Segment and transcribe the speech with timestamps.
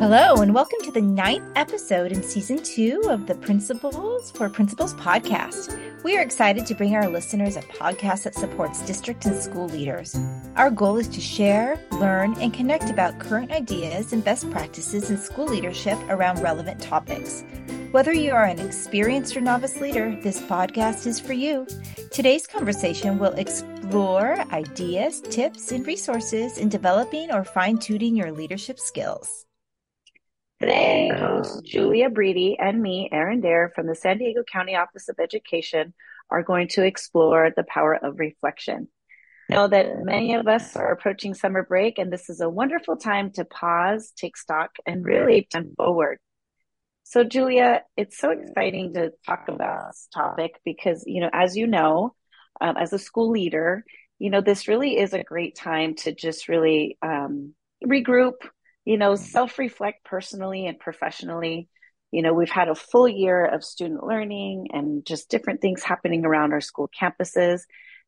[0.00, 4.94] Hello, and welcome to the ninth episode in season two of the Principles for Principals
[4.94, 5.78] podcast.
[6.04, 10.18] We are excited to bring our listeners a podcast that supports district and school leaders.
[10.56, 15.18] Our goal is to share, learn, and connect about current ideas and best practices in
[15.18, 17.44] school leadership around relevant topics.
[17.90, 21.66] Whether you are an experienced or novice leader, this podcast is for you.
[22.10, 28.80] Today's conversation will explore ideas, tips, and resources in developing or fine tuning your leadership
[28.80, 29.44] skills.
[30.62, 35.94] Host Julia Bridi and me, Erin Dare from the San Diego County Office of Education,
[36.30, 38.88] are going to explore the power of reflection.
[39.48, 43.32] Know that many of us are approaching summer break, and this is a wonderful time
[43.32, 46.18] to pause, take stock, and really move forward.
[47.02, 51.66] So, Julia, it's so exciting to talk about this topic because, you know, as you
[51.66, 52.14] know,
[52.60, 53.84] um, as a school leader,
[54.20, 57.54] you know, this really is a great time to just really um,
[57.84, 58.34] regroup,
[58.90, 61.68] you know, self reflect personally and professionally.
[62.10, 66.24] You know, we've had a full year of student learning and just different things happening
[66.24, 67.60] around our school campuses.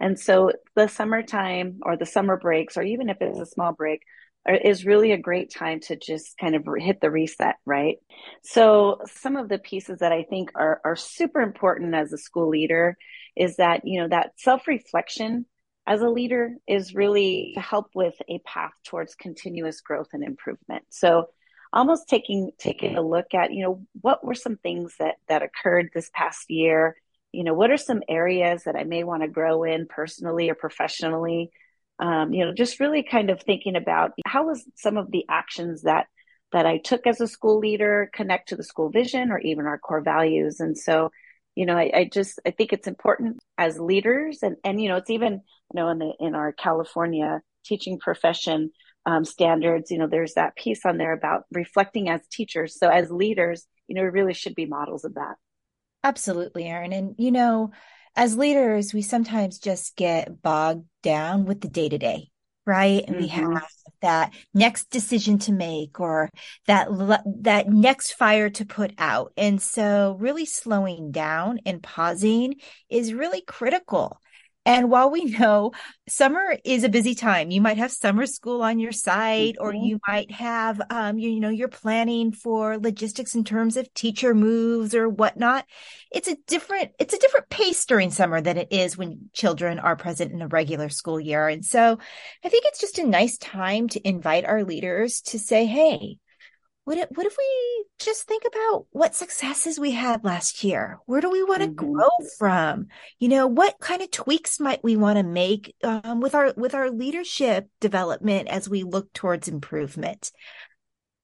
[0.00, 4.00] And so the summertime or the summer breaks, or even if it's a small break,
[4.48, 7.98] is really a great time to just kind of hit the reset, right?
[8.42, 12.48] So some of the pieces that I think are, are super important as a school
[12.48, 12.96] leader
[13.36, 15.44] is that, you know, that self reflection
[15.86, 20.84] as a leader is really to help with a path towards continuous growth and improvement.
[20.90, 21.28] So
[21.72, 25.90] almost taking taking a look at, you know, what were some things that that occurred
[25.92, 26.96] this past year?
[27.32, 30.54] You know, what are some areas that I may want to grow in personally or
[30.54, 31.50] professionally?
[31.98, 35.82] Um, you know, just really kind of thinking about how was some of the actions
[35.82, 36.06] that
[36.52, 39.78] that I took as a school leader connect to the school vision or even our
[39.78, 40.58] core values.
[40.60, 41.10] And so
[41.54, 44.96] you know, I, I, just I think it's important as leaders, and and you know,
[44.96, 45.40] it's even you
[45.74, 48.70] know in the in our California teaching profession
[49.06, 52.78] um, standards, you know, there's that piece on there about reflecting as teachers.
[52.78, 55.36] So as leaders, you know, we really should be models of that.
[56.02, 57.72] Absolutely, Erin, and you know,
[58.16, 62.29] as leaders, we sometimes just get bogged down with the day to day,
[62.70, 63.02] right?
[63.04, 63.22] And mm-hmm.
[63.22, 63.66] we have
[64.00, 66.30] that next decision to make or
[66.68, 66.88] that
[67.42, 72.54] that next fire to put out and so really slowing down and pausing
[72.88, 74.18] is really critical
[74.66, 75.72] and while we know
[76.06, 79.64] summer is a busy time, you might have summer school on your site, mm-hmm.
[79.64, 83.92] or you might have, um, you, you know, you're planning for logistics in terms of
[83.94, 85.64] teacher moves or whatnot.
[86.12, 89.96] It's a different, it's a different pace during summer than it is when children are
[89.96, 91.48] present in a regular school year.
[91.48, 91.98] And so
[92.44, 96.18] I think it's just a nice time to invite our leaders to say, Hey,
[96.84, 100.98] what if, what if we just think about what successes we had last year?
[101.06, 101.92] Where do we want to mm-hmm.
[101.92, 102.08] grow
[102.38, 102.86] from?
[103.18, 106.74] You know, what kind of tweaks might we want to make um, with our with
[106.74, 110.32] our leadership development as we look towards improvement?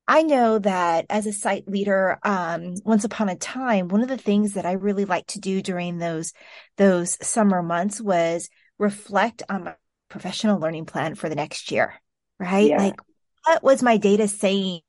[0.09, 4.17] I know that as a site leader, um, once upon a time, one of the
[4.17, 6.33] things that I really liked to do during those
[6.77, 9.75] those summer months was reflect on my
[10.09, 11.95] professional learning plan for the next year.
[12.39, 12.79] Right, yeah.
[12.79, 13.01] like
[13.45, 14.81] what was my data saying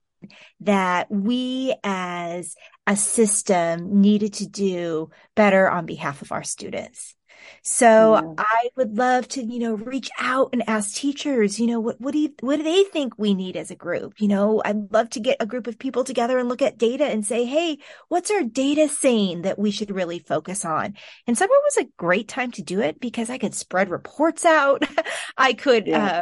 [0.62, 2.56] that we as
[2.86, 7.16] a system needed to do better on behalf of our students.
[7.62, 8.36] So.
[8.38, 12.14] I would love to, you know, reach out and ask teachers, you know, what, what
[12.14, 14.20] do you, what do they think we need as a group?
[14.20, 17.06] You know, I'd love to get a group of people together and look at data
[17.06, 17.80] and say, Hey,
[18.10, 20.96] what's our data saying that we should really focus on?
[21.26, 24.84] And summer was a great time to do it because I could spread reports out.
[25.38, 26.06] I could, yeah.
[26.06, 26.22] uh,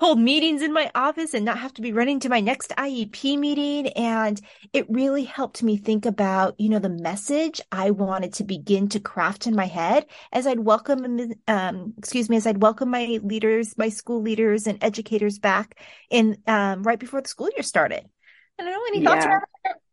[0.00, 3.38] hold meetings in my office and not have to be running to my next IEP
[3.38, 3.88] meeting.
[3.88, 4.40] And
[4.72, 9.00] it really helped me think about, you know, the message I wanted to begin to
[9.00, 13.76] craft in my head as I'd welcome, um, excuse me, as I'd welcome my leaders,
[13.76, 15.78] my school leaders and educators back
[16.08, 18.08] in, um, right before the school year started.
[18.58, 19.40] I don't know, any thoughts yeah.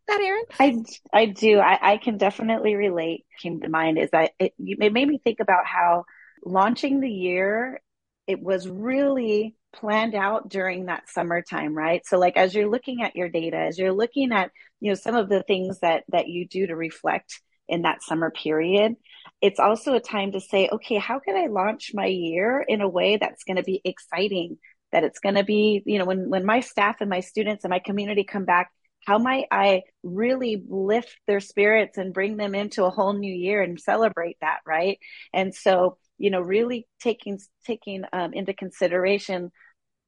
[0.07, 0.43] that, Erin?
[0.57, 1.59] I, I do.
[1.59, 3.25] I, I can definitely relate.
[3.41, 6.05] Came to mind is that it, it made me think about how
[6.45, 7.81] launching the year,
[8.27, 12.05] it was really planned out during that summertime, right?
[12.05, 15.15] So like as you're looking at your data, as you're looking at, you know, some
[15.15, 18.95] of the things that that you do to reflect in that summer period,
[19.41, 22.89] it's also a time to say, okay, how can I launch my year in a
[22.89, 24.57] way that's going to be exciting,
[24.91, 27.71] that it's going to be, you know, when when my staff and my students and
[27.71, 28.71] my community come back,
[29.07, 33.61] how might I really lift their spirits and bring them into a whole new year
[33.61, 34.99] and celebrate that, right?
[35.33, 39.51] And so you know really taking taking um, into consideration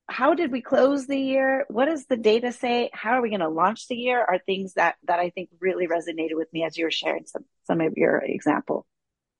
[0.10, 1.66] how did we close the year?
[1.70, 2.90] What does the data say?
[2.94, 4.20] How are we going to launch the year?
[4.20, 7.46] Are things that that i think really resonated with me as you were sharing some
[7.68, 8.86] some of your example.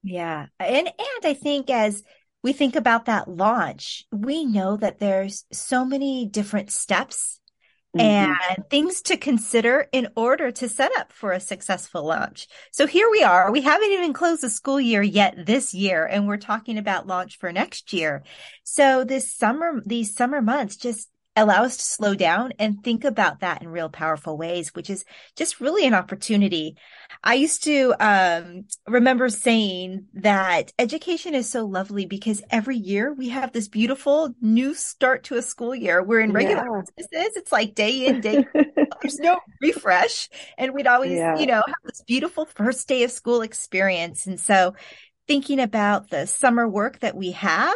[0.04, 0.46] Yeah.
[0.60, 2.02] And and i think as
[2.44, 7.42] we think about that launch we know that there's so many different steps
[7.98, 8.00] mm-hmm.
[8.00, 12.48] and things to consider in order to set up for a successful launch.
[12.72, 13.52] So here we are.
[13.52, 17.38] We haven't even closed the school year yet this year, and we're talking about launch
[17.38, 18.24] for next year.
[18.64, 21.10] So this summer, these summer months just
[21.40, 25.06] allow us to slow down and think about that in real powerful ways, which is
[25.36, 26.78] just really an opportunity.
[27.24, 33.30] I used to um, remember saying that education is so lovely because every year we
[33.30, 36.02] have this beautiful new start to a school year.
[36.04, 36.82] We're in regular yeah.
[36.98, 37.36] businesses.
[37.36, 38.46] It's like day in, day
[39.02, 40.30] There's no refresh.
[40.58, 41.38] And we'd always, yeah.
[41.38, 44.28] you know, have this beautiful first day of school experience.
[44.28, 44.76] And so
[45.28, 47.76] thinking about the summer work that we have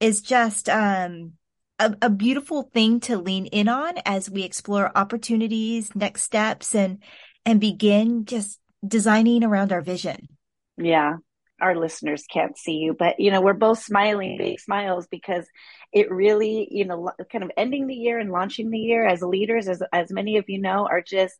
[0.00, 1.32] is just um
[1.78, 7.02] a, a beautiful thing to lean in on as we explore opportunities, next steps, and
[7.44, 10.28] and begin just designing around our vision.
[10.76, 11.16] Yeah.
[11.60, 15.46] Our listeners can't see you, but you know, we're both smiling big smiles because
[15.90, 19.66] it really, you know, kind of ending the year and launching the year as leaders,
[19.66, 21.34] as as many of you know, are just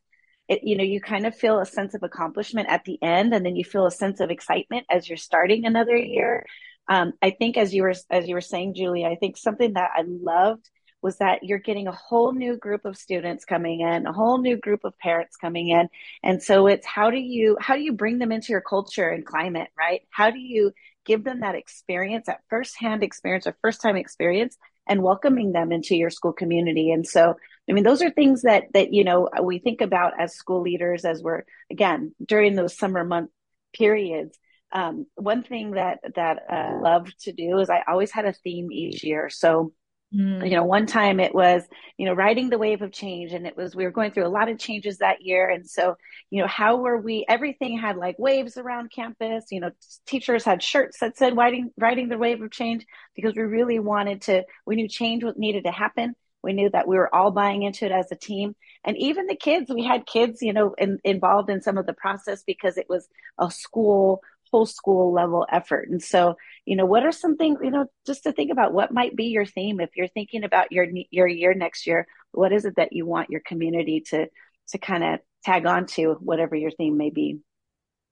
[0.49, 3.45] it, you know, you kind of feel a sense of accomplishment at the end, and
[3.45, 6.47] then you feel a sense of excitement as you're starting another year
[6.89, 9.91] um, I think as you were as you were saying, Julie, I think something that
[9.97, 10.69] I loved
[11.03, 14.57] was that you're getting a whole new group of students coming in, a whole new
[14.57, 15.89] group of parents coming in,
[16.23, 19.27] and so it's how do you how do you bring them into your culture and
[19.27, 20.03] climate, right?
[20.11, 20.73] How do you
[21.05, 24.57] give them that experience, that firsthand experience or first time experience,
[24.89, 26.93] and welcoming them into your school community?
[26.93, 27.35] And so,
[27.69, 31.05] I mean, those are things that that you know we think about as school leaders
[31.05, 33.31] as we're again during those summer month
[33.75, 34.39] periods
[34.73, 38.33] um, one thing that that I uh, love to do is I always had a
[38.33, 39.31] theme each year.
[39.31, 39.73] So
[40.15, 40.49] Mm.
[40.49, 41.65] You know, one time it was,
[41.99, 44.29] you know, riding the wave of change and it was, we were going through a
[44.29, 45.51] lot of changes that year.
[45.51, 45.97] And so,
[46.31, 49.73] you know, how were we, everything had like waves around campus, you know,
[50.07, 52.87] teachers had shirts that said riding, riding the wave of change
[53.17, 56.15] because we really wanted to, we knew change needed to happen.
[56.43, 58.55] We knew that we were all buying into it as a team.
[58.85, 61.93] And even the kids, we had kids, you know, in, involved in some of the
[61.93, 64.23] process because it was a school
[64.57, 65.91] whole school level effort.
[65.91, 68.91] And so, you know, what are some things, you know, just to think about what
[68.91, 72.65] might be your theme if you're thinking about your your year next year, what is
[72.65, 74.29] it that you want your community to
[74.69, 77.41] to kind of tag on to whatever your theme may be?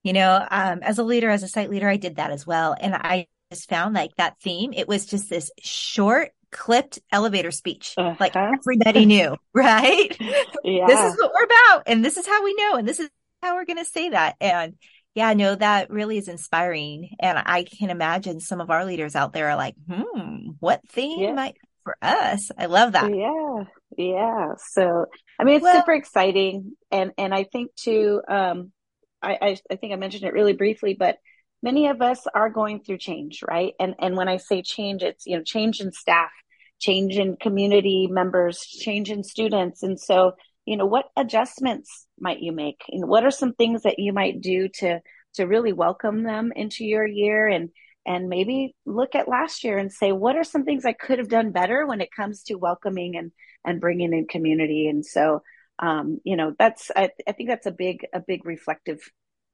[0.03, 2.75] You know, um, as a leader, as a site leader, I did that as well.
[2.79, 7.95] And I just found like that theme, it was just this short clipped elevator speech.
[7.97, 8.15] Uh-huh.
[8.19, 10.15] Like everybody knew, right?
[10.63, 10.87] Yeah.
[10.87, 11.83] This is what we're about.
[11.85, 12.73] And this is how we know.
[12.77, 13.07] And this is
[13.43, 14.35] how we're going to say that.
[14.41, 14.73] And
[15.15, 17.15] yeah, no, that really is inspiring.
[17.19, 21.21] And I can imagine some of our leaders out there are like, hmm, what theme
[21.21, 21.33] yeah.
[21.33, 22.51] might for us?
[22.57, 23.15] I love that.
[23.15, 23.63] Yeah.
[23.97, 24.55] Yeah.
[24.71, 25.05] So,
[25.39, 26.73] I mean, it's well, super exciting.
[26.91, 28.73] And, and I think too, um,
[29.21, 31.17] I, I, I think I mentioned it really briefly, but
[31.63, 33.73] many of us are going through change, right?
[33.79, 36.31] And, and when I say change, it's, you know, change in staff,
[36.79, 39.81] change in community members, change in students.
[39.81, 40.33] And so,
[40.65, 42.81] you know what adjustments might you make?
[42.89, 44.99] And what are some things that you might do to
[45.35, 47.47] to really welcome them into your year?
[47.47, 47.69] And
[48.05, 51.29] and maybe look at last year and say what are some things i could have
[51.29, 53.31] done better when it comes to welcoming and
[53.65, 54.87] and bringing in community?
[54.87, 55.41] And so
[55.79, 58.99] um, you know that's I, I think that's a big a big reflective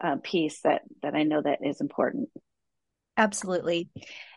[0.03, 2.29] uh, piece that that i know that is important
[3.17, 3.89] absolutely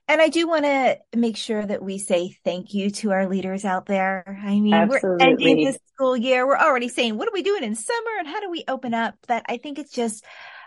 [0.07, 3.65] and I do want to make sure that we say thank you to our leaders
[3.65, 4.39] out there.
[4.45, 5.09] I mean, Absolutely.
[5.09, 6.47] we're ending this school year.
[6.47, 9.15] We're already saying, what are we doing in summer and how do we open up?
[9.27, 10.23] But I think it's just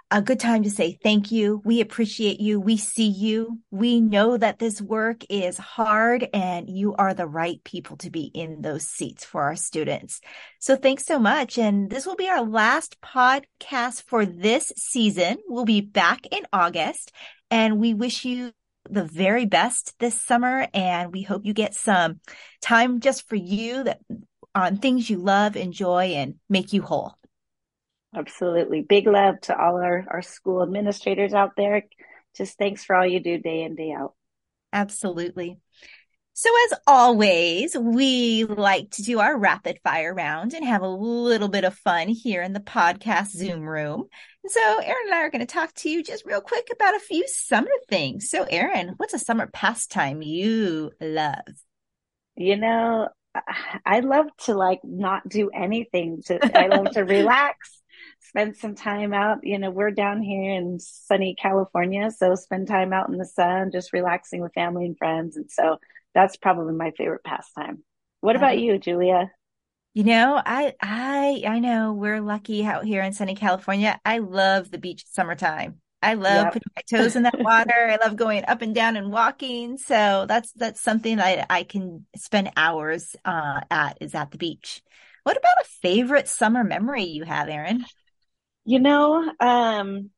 [0.10, 1.62] a good time to say thank you.
[1.66, 2.62] We appreciate you.
[2.62, 3.60] We see you.
[3.72, 8.32] We know that this work is hard and you are the right people to be
[8.34, 10.22] in those seats for our students.
[10.60, 11.58] So thanks so much.
[11.58, 15.38] And this will be our last podcast for this season.
[15.48, 17.12] We'll be back in August
[17.52, 18.54] and we wish you
[18.90, 20.68] the very best this summer.
[20.74, 22.22] And we hope you get some
[22.62, 24.00] time just for you that
[24.56, 27.17] on things you love, enjoy, and make you whole.
[28.16, 28.82] Absolutely.
[28.82, 31.84] Big love to all our, our school administrators out there.
[32.36, 34.14] Just thanks for all you do day in, day out.
[34.72, 35.60] Absolutely.
[36.34, 41.48] So as always, we like to do our rapid fire round and have a little
[41.48, 44.06] bit of fun here in the podcast Zoom room.
[44.44, 46.96] And so Erin and I are going to talk to you just real quick about
[46.96, 48.30] a few summer things.
[48.30, 51.42] So Erin, what's a summer pastime you love?
[52.36, 53.10] You know,
[53.84, 56.22] I love to like not do anything.
[56.28, 57.82] To, I love to relax,
[58.30, 59.40] spend some time out.
[59.44, 63.72] You know, we're down here in sunny California, so spend time out in the sun,
[63.72, 65.38] just relaxing with family and friends.
[65.38, 65.78] And so
[66.14, 67.84] that's probably my favorite pastime.
[68.22, 69.32] What about you, Julia?
[69.94, 74.00] You know, I I I know we're lucky out here in sunny California.
[74.06, 75.82] I love the beach summertime.
[76.02, 76.54] I love yep.
[76.54, 77.74] putting my toes in that water.
[77.74, 79.78] I love going up and down and walking.
[79.78, 84.82] So that's that's something that I can spend hours uh, at is at the beach.
[85.24, 87.84] What about a favorite summer memory you have, Erin?
[88.70, 90.10] You know, um,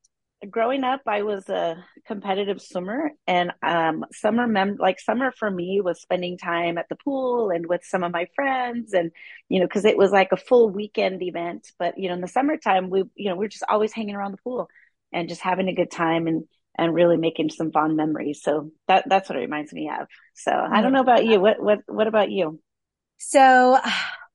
[0.50, 5.82] growing up, I was a competitive swimmer, and um, summer mem like summer for me
[5.82, 9.12] was spending time at the pool and with some of my friends, and
[9.50, 11.72] you know, because it was like a full weekend event.
[11.78, 14.32] But you know, in the summertime, we you know we are just always hanging around
[14.32, 14.68] the pool
[15.14, 18.42] and just having a good time and and really making some fond memories.
[18.42, 20.08] So that that's what it reminds me of.
[20.34, 21.40] So I don't know about you.
[21.40, 22.60] What what what about you?
[23.20, 23.78] So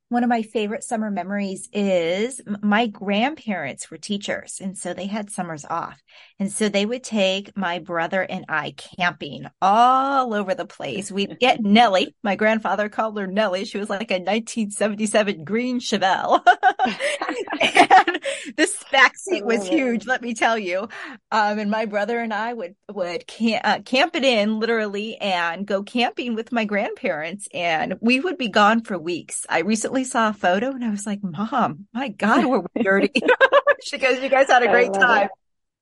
[0.09, 4.61] one of my favorite summer memories is my grandparents were teachers.
[4.63, 6.01] And so they had summers off.
[6.39, 11.11] And so they would take my brother and I camping all over the place.
[11.11, 12.15] We'd get Nellie.
[12.23, 13.65] My grandfather called her Nellie.
[13.65, 16.43] She was like a 1977 green Chevelle.
[17.61, 18.21] and
[18.57, 20.89] this back seat was huge, let me tell you.
[21.31, 25.67] Um, and my brother and I would, would camp, uh, camp it in literally and
[25.67, 27.49] go camping with my grandparents.
[27.53, 29.47] And we would be gone for weeks.
[29.49, 33.13] I recently saw a photo and I was like, Mom, my God, we're dirty.
[33.85, 35.27] she goes, You guys had a great time.
[35.27, 35.31] It.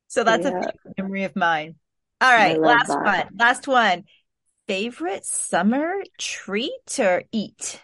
[0.09, 0.71] So that's yeah.
[0.99, 1.77] a memory of mine.
[2.21, 3.05] All right, last that.
[3.05, 3.25] one.
[3.37, 4.05] Last one.
[4.69, 7.83] Favorite summer treat or eat?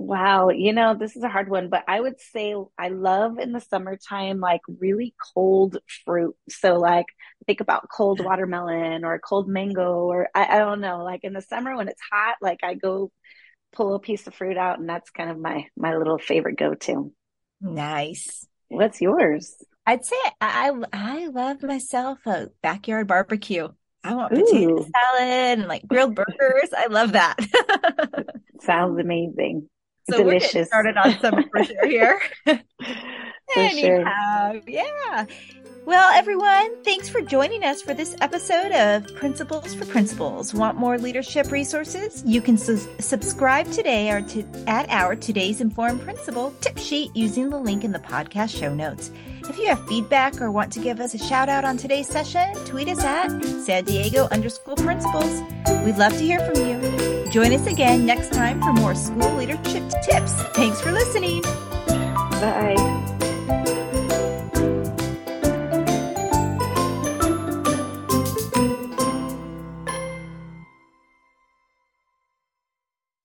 [0.00, 3.50] Wow, you know, this is a hard one, but I would say I love in
[3.50, 6.36] the summertime like really cold fruit.
[6.48, 7.06] So like
[7.48, 11.32] think about cold watermelon or a cold mango or I, I don't know, like in
[11.32, 13.10] the summer when it's hot, like I go
[13.72, 17.12] pull a piece of fruit out and that's kind of my my little favorite go-to.
[17.60, 18.46] Nice.
[18.68, 19.52] What's yours?
[19.84, 23.68] I'd say I I love myself a backyard barbecue.
[24.04, 24.86] I want potato Ooh.
[24.94, 26.70] salad and like grilled burgers.
[26.76, 27.36] I love that.
[28.60, 29.68] Sounds amazing.
[30.10, 30.24] So Delicious.
[30.24, 32.20] we're getting started on summer for sure here.
[33.56, 34.62] Anyhow, sure.
[34.66, 35.26] yeah.
[35.84, 40.52] Well, everyone, thanks for joining us for this episode of Principles for Principals.
[40.52, 42.22] Want more leadership resources?
[42.26, 47.48] You can su- subscribe today or to, at our Today's Informed Principal tip sheet using
[47.48, 49.10] the link in the podcast show notes.
[49.48, 52.52] If you have feedback or want to give us a shout out on today's session,
[52.66, 53.30] tweet us at
[53.64, 55.40] San Diego underscore principals.
[55.86, 56.78] We'd love to hear from you.
[57.30, 60.32] Join us again next time for more school leadership tips.
[60.54, 61.42] Thanks for listening.
[61.42, 62.87] Bye.